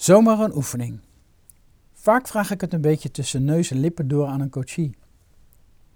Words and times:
Zomaar 0.00 0.38
een 0.38 0.56
oefening. 0.56 1.00
Vaak 1.94 2.28
vraag 2.28 2.50
ik 2.50 2.60
het 2.60 2.72
een 2.72 2.80
beetje 2.80 3.10
tussen 3.10 3.44
neus 3.44 3.70
en 3.70 3.80
lippen 3.80 4.08
door 4.08 4.26
aan 4.26 4.40
een 4.40 4.50
coachie. 4.50 4.96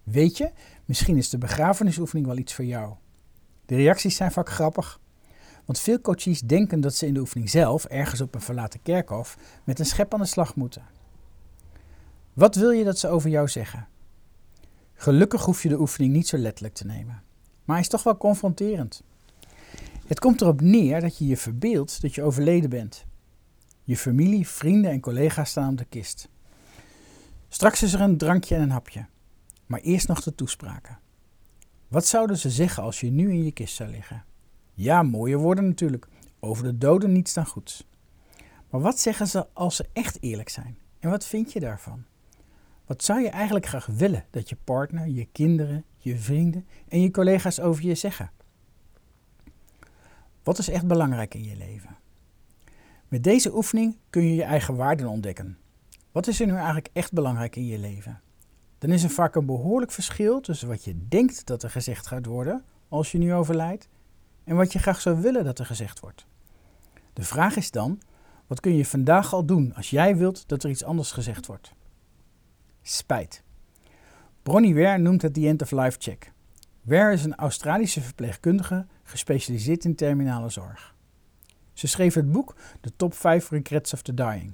Weet 0.02 0.36
je, 0.36 0.50
misschien 0.84 1.16
is 1.16 1.28
de 1.28 1.38
begrafenisoefening 1.38 2.26
wel 2.26 2.36
iets 2.36 2.54
voor 2.54 2.64
jou. 2.64 2.94
De 3.66 3.76
reacties 3.76 4.16
zijn 4.16 4.32
vaak 4.32 4.48
grappig, 4.48 5.00
want 5.64 5.80
veel 5.80 6.00
coaches 6.00 6.40
denken 6.40 6.80
dat 6.80 6.94
ze 6.94 7.06
in 7.06 7.14
de 7.14 7.20
oefening 7.20 7.50
zelf, 7.50 7.84
ergens 7.84 8.20
op 8.20 8.34
een 8.34 8.40
verlaten 8.40 8.82
kerkhof, 8.82 9.36
met 9.64 9.78
een 9.78 9.86
schep 9.86 10.14
aan 10.14 10.20
de 10.20 10.26
slag 10.26 10.56
moeten. 10.56 10.82
Wat 12.32 12.54
wil 12.54 12.70
je 12.70 12.84
dat 12.84 12.98
ze 12.98 13.08
over 13.08 13.30
jou 13.30 13.48
zeggen? 13.48 13.88
Gelukkig 14.94 15.44
hoef 15.44 15.62
je 15.62 15.68
de 15.68 15.80
oefening 15.80 16.12
niet 16.12 16.28
zo 16.28 16.36
letterlijk 16.36 16.74
te 16.74 16.86
nemen, 16.86 17.22
maar 17.64 17.76
hij 17.76 17.84
is 17.84 17.88
toch 17.90 18.02
wel 18.02 18.16
confronterend. 18.16 19.02
Het 20.06 20.20
komt 20.20 20.40
erop 20.40 20.60
neer 20.60 21.00
dat 21.00 21.18
je 21.18 21.26
je 21.26 21.36
verbeeldt 21.36 22.02
dat 22.02 22.14
je 22.14 22.22
overleden 22.22 22.70
bent 22.70 23.04
je 23.84 23.96
familie, 23.96 24.48
vrienden 24.48 24.90
en 24.90 25.00
collega's 25.00 25.50
staan 25.50 25.70
op 25.70 25.78
de 25.78 25.84
kist. 25.84 26.28
Straks 27.48 27.82
is 27.82 27.92
er 27.92 28.00
een 28.00 28.16
drankje 28.16 28.54
en 28.54 28.62
een 28.62 28.70
hapje. 28.70 29.06
Maar 29.66 29.80
eerst 29.80 30.08
nog 30.08 30.22
de 30.22 30.34
toespraken. 30.34 30.98
Wat 31.88 32.06
zouden 32.06 32.38
ze 32.38 32.50
zeggen 32.50 32.82
als 32.82 33.00
je 33.00 33.10
nu 33.10 33.30
in 33.30 33.44
je 33.44 33.52
kist 33.52 33.74
zou 33.74 33.90
liggen? 33.90 34.24
Ja, 34.74 35.02
mooie 35.02 35.36
woorden 35.36 35.66
natuurlijk. 35.66 36.06
Over 36.40 36.64
de 36.64 36.78
doden 36.78 37.12
niets 37.12 37.34
dan 37.34 37.46
goeds. 37.46 37.86
Maar 38.70 38.80
wat 38.80 38.98
zeggen 38.98 39.26
ze 39.26 39.46
als 39.52 39.76
ze 39.76 39.88
echt 39.92 40.22
eerlijk 40.22 40.48
zijn? 40.48 40.78
En 40.98 41.10
wat 41.10 41.26
vind 41.26 41.52
je 41.52 41.60
daarvan? 41.60 42.04
Wat 42.86 43.04
zou 43.04 43.20
je 43.20 43.28
eigenlijk 43.28 43.66
graag 43.66 43.86
willen 43.86 44.24
dat 44.30 44.48
je 44.48 44.56
partner, 44.64 45.08
je 45.08 45.28
kinderen, 45.32 45.84
je 45.96 46.18
vrienden 46.18 46.66
en 46.88 47.00
je 47.00 47.10
collega's 47.10 47.60
over 47.60 47.84
je 47.84 47.94
zeggen? 47.94 48.30
Wat 50.42 50.58
is 50.58 50.68
echt 50.68 50.86
belangrijk 50.86 51.34
in 51.34 51.44
je 51.44 51.56
leven? 51.56 51.96
Met 53.14 53.24
deze 53.24 53.56
oefening 53.56 53.96
kun 54.10 54.22
je 54.22 54.34
je 54.34 54.42
eigen 54.42 54.76
waarden 54.76 55.08
ontdekken. 55.08 55.58
Wat 56.12 56.26
is 56.26 56.40
er 56.40 56.46
nu 56.46 56.54
eigenlijk 56.54 56.88
echt 56.92 57.12
belangrijk 57.12 57.56
in 57.56 57.66
je 57.66 57.78
leven? 57.78 58.20
Dan 58.78 58.90
is 58.90 59.02
er 59.02 59.10
vaak 59.10 59.34
een 59.34 59.46
behoorlijk 59.46 59.92
verschil 59.92 60.40
tussen 60.40 60.68
wat 60.68 60.84
je 60.84 61.08
denkt 61.08 61.46
dat 61.46 61.62
er 61.62 61.70
gezegd 61.70 62.06
gaat 62.06 62.26
worden 62.26 62.64
als 62.88 63.12
je 63.12 63.18
nu 63.18 63.34
overlijdt 63.34 63.88
en 64.44 64.56
wat 64.56 64.72
je 64.72 64.78
graag 64.78 65.00
zou 65.00 65.20
willen 65.20 65.44
dat 65.44 65.58
er 65.58 65.66
gezegd 65.66 66.00
wordt. 66.00 66.26
De 67.12 67.22
vraag 67.22 67.56
is 67.56 67.70
dan, 67.70 68.00
wat 68.46 68.60
kun 68.60 68.76
je 68.76 68.86
vandaag 68.86 69.34
al 69.34 69.44
doen 69.44 69.74
als 69.74 69.90
jij 69.90 70.16
wilt 70.16 70.48
dat 70.48 70.62
er 70.62 70.70
iets 70.70 70.84
anders 70.84 71.12
gezegd 71.12 71.46
wordt? 71.46 71.72
Spijt. 72.82 73.42
Bronnie 74.42 74.74
Ware 74.74 74.98
noemt 74.98 75.22
het 75.22 75.34
The 75.34 75.46
End 75.46 75.62
of 75.62 75.70
Life 75.70 75.96
Check. 76.00 76.32
Ware 76.82 77.12
is 77.12 77.24
een 77.24 77.34
Australische 77.34 78.00
verpleegkundige 78.00 78.86
gespecialiseerd 79.02 79.84
in 79.84 79.94
terminale 79.94 80.48
zorg. 80.48 80.93
Ze 81.74 81.86
schreef 81.86 82.14
het 82.14 82.32
boek 82.32 82.54
The 82.80 82.96
Top 82.96 83.14
5 83.14 83.50
Regrets 83.50 83.92
of 83.92 84.02
the 84.02 84.14
Dying. 84.14 84.52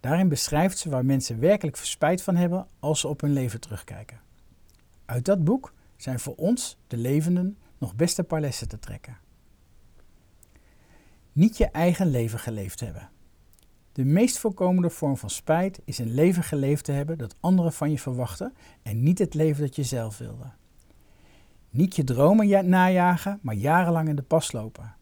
Daarin 0.00 0.28
beschrijft 0.28 0.78
ze 0.78 0.90
waar 0.90 1.04
mensen 1.04 1.40
werkelijk 1.40 1.76
verspijt 1.76 2.22
van 2.22 2.36
hebben 2.36 2.66
als 2.78 3.00
ze 3.00 3.08
op 3.08 3.20
hun 3.20 3.32
leven 3.32 3.60
terugkijken. 3.60 4.20
Uit 5.04 5.24
dat 5.24 5.44
boek 5.44 5.72
zijn 5.96 6.20
voor 6.20 6.34
ons, 6.34 6.78
de 6.86 6.96
levenden, 6.96 7.58
nog 7.78 7.94
best 7.94 8.18
een 8.18 8.26
paar 8.26 8.40
lessen 8.40 8.68
te 8.68 8.78
trekken. 8.78 9.16
Niet 11.32 11.56
je 11.56 11.66
eigen 11.66 12.06
leven 12.06 12.38
geleefd 12.38 12.80
hebben. 12.80 13.10
De 13.92 14.04
meest 14.04 14.38
voorkomende 14.38 14.90
vorm 14.90 15.16
van 15.16 15.30
spijt 15.30 15.80
is 15.84 15.98
een 15.98 16.14
leven 16.14 16.42
geleefd 16.42 16.84
te 16.84 16.92
hebben 16.92 17.18
dat 17.18 17.36
anderen 17.40 17.72
van 17.72 17.90
je 17.90 17.98
verwachten 17.98 18.54
en 18.82 19.02
niet 19.02 19.18
het 19.18 19.34
leven 19.34 19.62
dat 19.62 19.76
je 19.76 19.82
zelf 19.82 20.18
wilde. 20.18 20.52
Niet 21.70 21.96
je 21.96 22.04
dromen 22.04 22.68
najagen, 22.68 23.38
maar 23.42 23.54
jarenlang 23.54 24.08
in 24.08 24.16
de 24.16 24.22
pas 24.22 24.52
lopen. 24.52 24.96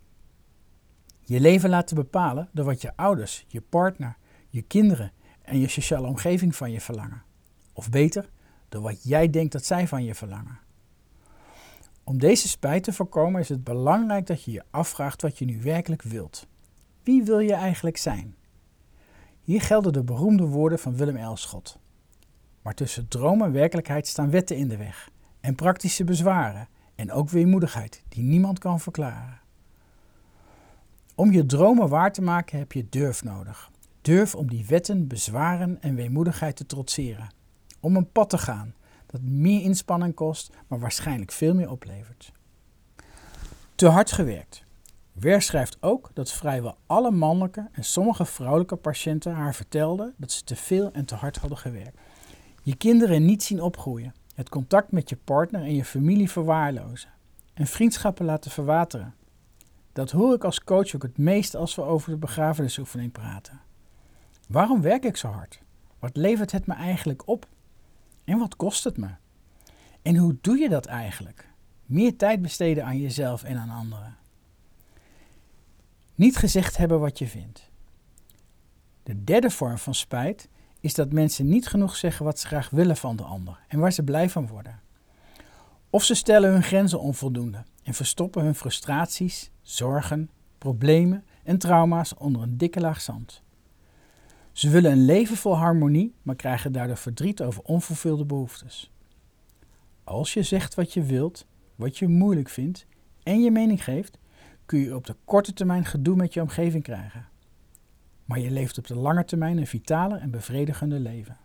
Je 1.29 1.41
leven 1.41 1.71
laten 1.71 1.97
bepalen 1.97 2.49
door 2.53 2.65
wat 2.65 2.83
je 2.83 2.97
ouders, 2.97 3.45
je 3.49 3.61
partner, 3.61 4.17
je 4.49 4.63
kinderen 4.63 5.13
en 5.43 5.59
je 5.59 5.69
sociale 5.69 6.07
omgeving 6.07 6.57
van 6.57 6.71
je 6.71 6.81
verlangen. 6.81 7.23
Of 7.73 7.91
beter, 7.91 8.31
door 8.69 8.83
wat 8.83 9.05
jij 9.05 9.31
denkt 9.31 9.53
dat 9.53 9.65
zij 9.65 9.89
van 9.89 10.05
je 10.05 10.15
verlangen. 10.15 10.59
Om 12.05 12.19
deze 12.19 12.49
spijt 12.49 12.85
te 12.85 12.93
voorkomen 12.93 13.41
is 13.41 13.49
het 13.49 13.65
belangrijk 13.65 14.27
dat 14.27 14.45
je 14.45 14.53
je 14.53 14.63
afvraagt 14.71 15.23
wat 15.23 15.39
je 15.39 15.45
nu 15.45 15.63
werkelijk 15.63 16.03
wilt. 16.03 16.47
Wie 17.03 17.25
wil 17.25 17.39
je 17.39 17.55
eigenlijk 17.55 17.97
zijn? 17.97 18.37
Hier 19.41 19.61
gelden 19.61 19.93
de 19.93 20.05
beroemde 20.05 20.47
woorden 20.47 20.79
van 20.79 20.97
Willem 20.97 21.17
Elschot. 21.17 21.79
Maar 22.63 22.75
tussen 22.75 23.09
droom 23.09 23.43
en 23.43 23.53
werkelijkheid 23.53 24.07
staan 24.07 24.31
wetten 24.31 24.57
in 24.57 24.69
de 24.69 24.77
weg 24.77 25.11
en 25.41 25.55
praktische 25.55 26.05
bezwaren 26.05 26.69
en 26.95 27.13
ook 27.13 27.31
weemoedigheid 27.31 28.03
die 28.09 28.23
niemand 28.23 28.59
kan 28.59 28.81
verklaren. 28.81 29.41
Om 31.19 31.33
je 31.33 31.47
dromen 31.47 31.89
waar 31.89 32.13
te 32.13 32.23
maken 32.23 32.59
heb 32.59 32.73
je 32.73 32.87
durf 32.89 33.25
nodig. 33.25 33.71
Durf 34.01 34.35
om 34.35 34.49
die 34.49 34.67
wetten, 34.67 35.07
bezwaren 35.07 35.83
en 35.83 35.95
weemoedigheid 35.95 36.57
te 36.57 36.67
trotseren. 36.67 37.29
Om 37.81 37.97
een 37.97 38.13
pad 38.13 38.31
te 38.31 38.39
gaan 38.39 38.75
dat 39.07 39.21
meer 39.23 39.63
inspanning 39.63 40.15
kost, 40.15 40.53
maar 40.69 40.79
waarschijnlijk 40.79 41.33
veel 41.33 41.55
meer 41.55 41.71
oplevert. 41.71 42.33
Te 43.75 43.87
hard 43.87 44.13
gewerkt. 44.13 44.65
Weer 45.13 45.43
schrijft 45.43 45.77
ook 45.81 46.11
dat 46.15 46.33
vrijwel 46.33 46.77
alle 46.87 47.11
mannelijke 47.11 47.69
en 47.73 47.85
sommige 47.85 48.25
vrouwelijke 48.25 48.77
patiënten 48.77 49.35
haar 49.35 49.55
vertelden 49.55 50.15
dat 50.17 50.33
ze 50.33 50.45
te 50.45 50.57
veel 50.57 50.93
en 50.93 51.05
te 51.05 51.15
hard 51.15 51.37
hadden 51.37 51.59
gewerkt. 51.59 51.99
Je 52.63 52.77
kinderen 52.77 53.25
niet 53.25 53.43
zien 53.43 53.63
opgroeien, 53.63 54.15
het 54.35 54.49
contact 54.49 54.93
met 54.93 55.09
je 55.09 55.17
partner 55.25 55.61
en 55.61 55.75
je 55.75 55.85
familie 55.85 56.31
verwaarlozen 56.31 57.11
en 57.55 57.67
vriendschappen 57.67 58.25
laten 58.25 58.51
verwateren. 58.51 59.15
Dat 59.97 60.11
hoor 60.11 60.35
ik 60.35 60.45
als 60.45 60.65
coach 60.65 60.95
ook 60.95 61.03
het 61.03 61.19
meest 61.19 61.55
als 61.55 61.75
we 61.75 61.83
over 61.83 62.11
de 62.11 62.17
begrafenisoefening 62.17 63.13
praten. 63.13 63.61
Waarom 64.49 64.81
werk 64.81 65.05
ik 65.05 65.17
zo 65.17 65.29
hard? 65.29 65.61
Wat 65.99 66.17
levert 66.17 66.53
het 66.53 66.67
me 66.67 66.75
eigenlijk 66.75 67.29
op? 67.29 67.49
En 68.25 68.39
wat 68.39 68.57
kost 68.57 68.85
het 68.85 68.97
me? 68.97 69.09
En 70.03 70.17
hoe 70.17 70.37
doe 70.41 70.59
je 70.59 70.69
dat 70.69 70.87
eigenlijk? 70.87 71.49
Meer 71.87 72.17
tijd 72.17 72.43
besteden 72.43 72.85
aan 72.85 72.99
jezelf 72.99 73.43
en 73.43 73.57
aan 73.57 73.71
anderen. 73.71 74.17
Niet 76.15 76.37
gezegd 76.37 76.77
hebben 76.77 77.01
wat 77.01 77.19
je 77.19 77.27
vindt. 77.27 77.71
De 79.03 79.25
derde 79.25 79.51
vorm 79.51 79.79
van 79.79 79.95
spijt 79.95 80.49
is 80.81 80.95
dat 80.95 81.13
mensen 81.13 81.49
niet 81.49 81.69
genoeg 81.69 81.97
zeggen 81.97 82.25
wat 82.25 82.39
ze 82.39 82.47
graag 82.47 82.71
willen 82.71 82.97
van 82.97 83.17
de 83.17 83.25
ander 83.25 83.61
en 83.69 83.79
waar 83.79 83.93
ze 83.93 84.03
blij 84.03 84.31
van 84.31 84.47
worden. 84.47 84.81
Of 85.91 86.05
ze 86.05 86.15
stellen 86.15 86.51
hun 86.51 86.63
grenzen 86.63 87.01
onvoldoende 87.01 87.65
en 87.87 87.95
verstoppen 87.95 88.43
hun 88.43 88.55
frustraties, 88.55 89.51
zorgen, 89.63 90.31
problemen 90.59 91.25
en 91.43 91.59
trauma's 91.59 92.15
onder 92.15 92.43
een 92.43 92.57
dikke 92.57 92.81
laag 92.81 93.01
zand. 93.01 93.43
Ze 94.53 94.71
willen 94.71 94.93
een 94.93 95.05
leven 95.05 95.37
vol 95.37 95.57
harmonie, 95.57 96.15
maar 96.23 96.35
krijgen 96.35 96.73
daardoor 96.73 96.97
verdriet 96.97 97.43
over 97.43 97.63
onvervulde 97.63 98.25
behoeftes. 98.25 98.93
Als 100.05 100.35
je 100.35 100.43
zegt 100.43 100.75
wat 100.75 100.93
je 100.93 101.03
wilt, 101.03 101.47
wat 101.75 101.99
je 101.99 102.09
moeilijk 102.09 102.49
vindt 102.49 102.87
en 103.23 103.43
je 103.43 103.51
mening 103.51 103.85
geeft, 103.85 104.19
kun 104.65 104.79
je 104.79 104.95
op 104.95 105.07
de 105.07 105.17
korte 105.25 105.53
termijn 105.53 105.85
gedoe 105.85 106.17
met 106.17 106.35
je 106.35 106.41
omgeving 106.41 106.83
krijgen. 106.83 107.29
Maar 108.25 108.39
je 108.39 108.51
leeft 108.51 108.79
op 108.79 108.87
de 108.87 108.97
lange 108.97 109.25
termijn 109.25 109.59
een 109.59 109.67
vitale 109.67 110.17
en 110.17 110.31
bevredigende 110.31 111.01
leven. 111.01 111.37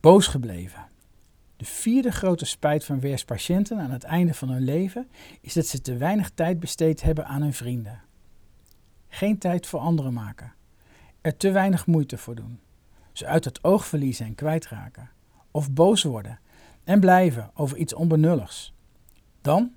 Boos 0.00 0.26
gebleven. 0.26 0.90
De 1.62 1.68
vierde 1.68 2.10
grote 2.10 2.44
spijt 2.44 2.84
van 2.84 3.00
weerspatiënten 3.00 3.78
aan 3.78 3.90
het 3.90 4.04
einde 4.04 4.34
van 4.34 4.48
hun 4.48 4.62
leven 4.62 5.08
is 5.40 5.52
dat 5.52 5.66
ze 5.66 5.80
te 5.80 5.96
weinig 5.96 6.30
tijd 6.30 6.60
besteed 6.60 7.02
hebben 7.02 7.26
aan 7.26 7.42
hun 7.42 7.52
vrienden. 7.52 8.02
Geen 9.08 9.38
tijd 9.38 9.66
voor 9.66 9.80
anderen 9.80 10.12
maken. 10.12 10.52
Er 11.20 11.36
te 11.36 11.50
weinig 11.50 11.86
moeite 11.86 12.18
voor 12.18 12.34
doen. 12.34 12.60
Ze 13.12 13.26
uit 13.26 13.44
het 13.44 13.64
oog 13.64 13.86
verliezen 13.86 14.26
en 14.26 14.34
kwijtraken. 14.34 15.10
Of 15.50 15.72
boos 15.72 16.02
worden 16.02 16.40
en 16.84 17.00
blijven 17.00 17.50
over 17.54 17.76
iets 17.76 17.94
onbenulligs. 17.94 18.74
Dan, 19.40 19.72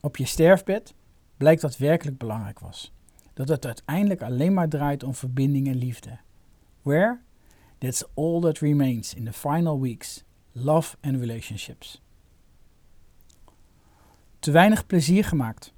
op 0.00 0.16
je 0.16 0.26
sterfbed, 0.26 0.94
blijkt 1.36 1.62
wat 1.62 1.76
werkelijk 1.76 2.18
belangrijk 2.18 2.58
was. 2.58 2.92
Dat 3.34 3.48
het 3.48 3.66
uiteindelijk 3.66 4.22
alleen 4.22 4.54
maar 4.54 4.68
draait 4.68 5.02
om 5.02 5.14
verbinding 5.14 5.66
en 5.66 5.76
liefde. 5.76 6.18
Where? 6.82 7.20
That's 7.78 8.04
all 8.14 8.40
that 8.40 8.58
remains 8.58 9.14
in 9.14 9.24
the 9.24 9.32
final 9.32 9.80
weeks 9.80 10.26
love 10.64 10.96
and 11.00 11.16
relationships. 11.16 12.02
Te 14.38 14.50
weinig 14.50 14.86
plezier 14.86 15.24
gemaakt. 15.24 15.72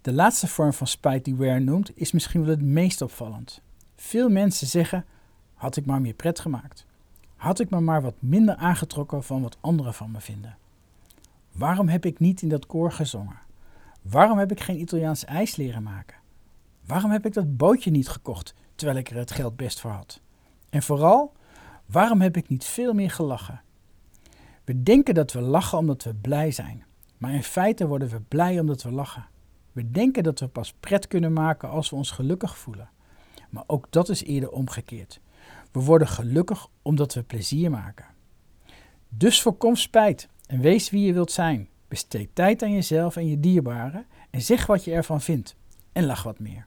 De 0.00 0.12
laatste 0.12 0.46
vorm 0.46 0.72
van 0.72 0.86
spijt 0.86 1.24
die 1.24 1.36
Ware 1.36 1.60
noemt 1.60 1.90
is 1.94 2.12
misschien 2.12 2.40
wel 2.40 2.50
het 2.50 2.62
meest 2.62 3.02
opvallend. 3.02 3.60
Veel 3.96 4.28
mensen 4.28 4.66
zeggen: 4.66 5.04
had 5.54 5.76
ik 5.76 5.86
maar 5.86 6.00
meer 6.00 6.14
pret 6.14 6.40
gemaakt. 6.40 6.86
Had 7.36 7.60
ik 7.60 7.70
me 7.70 7.80
maar 7.80 8.02
wat 8.02 8.14
minder 8.18 8.56
aangetrokken 8.56 9.22
van 9.22 9.42
wat 9.42 9.56
anderen 9.60 9.94
van 9.94 10.10
me 10.10 10.20
vinden. 10.20 10.56
Waarom 11.52 11.88
heb 11.88 12.04
ik 12.04 12.18
niet 12.18 12.42
in 12.42 12.48
dat 12.48 12.66
koor 12.66 12.92
gezongen? 12.92 13.38
Waarom 14.02 14.38
heb 14.38 14.50
ik 14.50 14.60
geen 14.60 14.80
Italiaans 14.80 15.24
ijs 15.24 15.56
leren 15.56 15.82
maken? 15.82 16.16
Waarom 16.86 17.10
heb 17.10 17.26
ik 17.26 17.32
dat 17.32 17.56
bootje 17.56 17.90
niet 17.90 18.08
gekocht 18.08 18.54
terwijl 18.74 18.98
ik 18.98 19.10
er 19.10 19.16
het 19.16 19.30
geld 19.30 19.56
best 19.56 19.80
voor 19.80 19.90
had? 19.90 20.20
En 20.70 20.82
vooral, 20.82 21.32
waarom 21.86 22.20
heb 22.20 22.36
ik 22.36 22.48
niet 22.48 22.64
veel 22.64 22.92
meer 22.92 23.10
gelachen? 23.10 23.62
We 24.64 24.82
denken 24.82 25.14
dat 25.14 25.32
we 25.32 25.40
lachen 25.40 25.78
omdat 25.78 26.02
we 26.02 26.14
blij 26.14 26.50
zijn, 26.50 26.84
maar 27.18 27.34
in 27.34 27.42
feite 27.42 27.86
worden 27.86 28.08
we 28.08 28.20
blij 28.20 28.60
omdat 28.60 28.82
we 28.82 28.90
lachen. 28.90 29.26
We 29.72 29.90
denken 29.90 30.22
dat 30.22 30.40
we 30.40 30.48
pas 30.48 30.72
pret 30.80 31.08
kunnen 31.08 31.32
maken 31.32 31.68
als 31.68 31.90
we 31.90 31.96
ons 31.96 32.10
gelukkig 32.10 32.58
voelen. 32.58 32.90
Maar 33.50 33.64
ook 33.66 33.86
dat 33.90 34.08
is 34.08 34.22
eerder 34.24 34.50
omgekeerd. 34.50 35.20
We 35.72 35.80
worden 35.80 36.08
gelukkig 36.08 36.68
omdat 36.82 37.14
we 37.14 37.22
plezier 37.22 37.70
maken. 37.70 38.06
Dus 39.08 39.42
voorkom 39.42 39.76
spijt 39.76 40.28
en 40.46 40.60
wees 40.60 40.90
wie 40.90 41.06
je 41.06 41.12
wilt 41.12 41.32
zijn. 41.32 41.68
Besteed 41.88 42.28
tijd 42.32 42.62
aan 42.62 42.72
jezelf 42.72 43.16
en 43.16 43.28
je 43.28 43.40
dierbaren 43.40 44.06
en 44.30 44.42
zeg 44.42 44.66
wat 44.66 44.84
je 44.84 44.92
ervan 44.92 45.20
vindt. 45.20 45.56
En 45.92 46.04
lach 46.04 46.22
wat 46.22 46.38
meer. 46.38 46.66